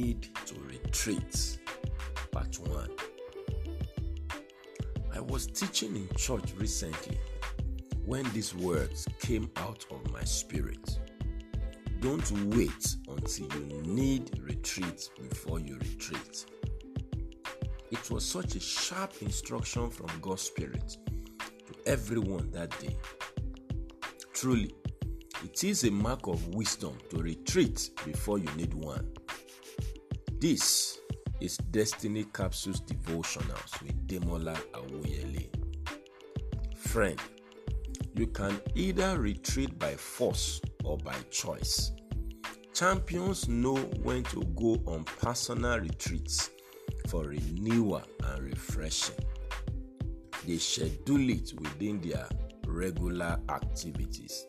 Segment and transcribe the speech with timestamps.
[0.00, 1.58] To retreat,
[2.32, 2.90] Part 1.
[5.14, 7.20] I was teaching in church recently
[8.06, 10.98] when these words came out of my spirit.
[12.00, 16.46] Don't wait until you need retreat before you retreat.
[17.90, 20.96] It was such a sharp instruction from God's Spirit
[21.66, 22.96] to everyone that day.
[24.32, 24.74] Truly,
[25.44, 29.06] it is a mark of wisdom to retreat before you need one.
[30.40, 30.98] This
[31.42, 35.50] is Destiny Capsules Devotionals with Demola Awoyele.
[36.78, 37.20] Friend,
[38.14, 41.92] you can either retreat by force or by choice.
[42.72, 46.48] Champions know when to go on personal retreats
[47.08, 49.22] for renewal and refreshing.
[50.46, 52.26] They schedule it within their
[52.66, 54.46] regular activities.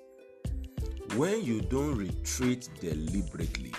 [1.18, 3.74] When you don't retreat deliberately,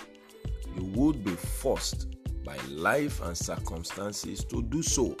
[0.75, 2.07] you would be forced
[2.43, 5.15] by life and circumstances to do so.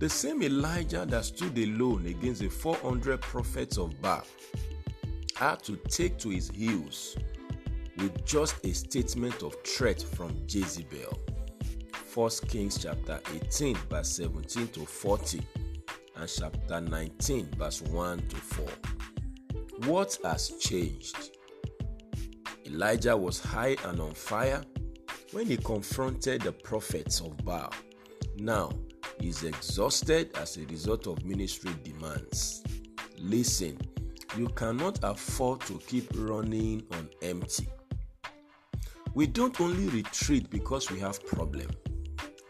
[0.00, 4.24] The same Elijah that stood alone against the 400 prophets of Baal
[5.36, 7.16] had to take to his heels
[7.98, 11.18] with just a statement of threat from Jezebel.
[12.14, 15.40] 1 Kings chapter 18 verse 17 to 40
[16.16, 18.66] and chapter 19 verse 1 to 4.
[19.86, 21.36] What has changed?
[22.66, 24.62] Elijah was high and on fire
[25.32, 27.72] when he confronted the prophets of Baal.
[28.36, 28.70] Now
[29.20, 32.62] is exhausted as a result of ministry demands.
[33.18, 33.78] Listen,
[34.36, 37.68] you cannot afford to keep running on empty.
[39.14, 41.70] We don't only retreat because we have problem.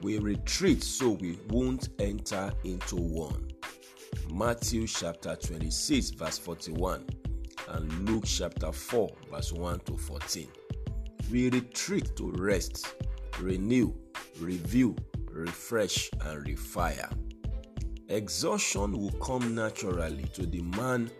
[0.00, 3.48] We retreat so we won't enter into one.
[4.32, 7.04] Matthew chapter 26 verse 41
[7.68, 10.48] and Luke chapter 4, verse 1 to 14.
[11.32, 12.94] We retreat to rest,
[13.40, 13.94] renew,
[14.38, 14.94] review,
[15.30, 17.10] refresh, and refire.
[18.10, 21.10] Exhaustion will come naturally to the man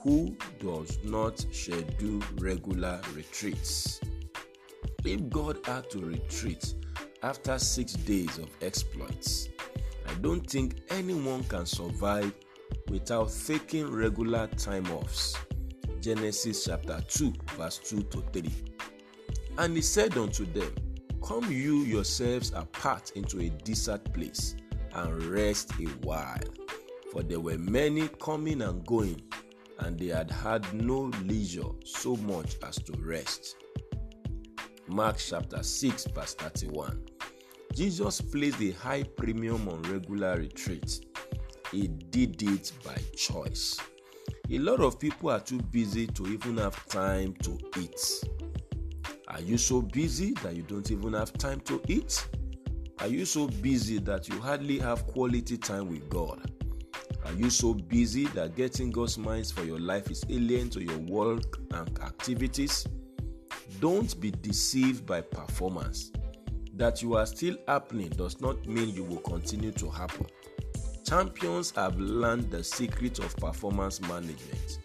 [0.00, 4.00] who does not schedule regular retreats.
[5.04, 6.74] If God had to retreat
[7.22, 9.50] after six days of exploits,
[10.06, 12.32] I don't think anyone can survive
[12.88, 15.36] without taking regular time offs
[16.00, 18.67] Genesis chapter 2, verse 2 to 3.
[19.58, 20.72] And he said unto them,
[21.26, 24.54] Come you yourselves apart into a desert place
[24.94, 26.38] and rest a while.
[27.12, 29.20] For there were many coming and going,
[29.80, 33.56] and they had had no leisure so much as to rest.
[34.86, 37.02] Mark chapter 6, verse 31.
[37.74, 41.04] Jesus placed a high premium on regular retreat.
[41.72, 43.76] He did it by choice.
[44.50, 48.24] A lot of people are too busy to even have time to eat.
[49.38, 52.26] Are you so busy that you don't even have time to eat?
[52.98, 56.50] Are you so busy that you hardly have quality time with God?
[57.24, 60.98] Are you so busy that getting God's minds for your life is alien to your
[60.98, 62.84] work and activities?
[63.78, 66.10] Don't be deceived by performance.
[66.74, 70.26] That you are still happening does not mean you will continue to happen.
[71.06, 74.80] Champions have learned the secret of performance management.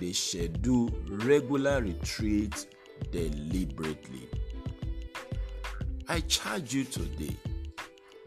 [0.00, 2.66] They schedule regular retreats
[3.10, 4.28] deliberately.
[6.08, 7.36] I charge you today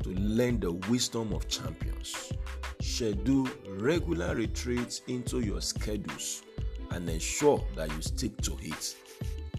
[0.04, 2.34] to learn the wisdom of champions.
[2.82, 6.44] Schedule regular retreats into your schedules
[6.92, 8.96] and ensure that you stick to it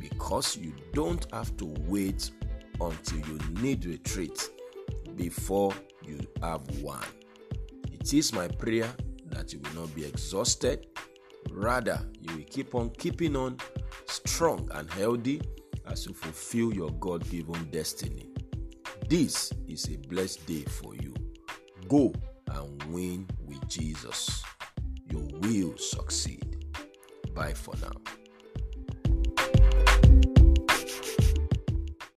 [0.00, 2.30] because you don't have to wait
[2.80, 4.50] until you need retreat
[5.16, 5.72] before
[6.04, 7.04] you have one.
[7.92, 8.92] It is my prayer
[9.26, 10.86] that you will not be exhausted.
[11.50, 13.58] Rather, you will keep on keeping on
[14.08, 15.40] strong and healthy
[15.86, 18.28] as you fulfill your God given destiny.
[19.08, 21.14] This is a blessed day for you.
[21.88, 22.12] Go
[22.50, 24.42] and win with Jesus.
[25.10, 26.66] You will succeed.
[27.34, 28.17] Bye for now.